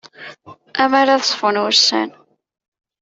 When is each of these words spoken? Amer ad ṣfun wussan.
Amer 0.83 1.07
ad 1.09 1.23
ṣfun 1.29 1.61
wussan. 1.63 2.09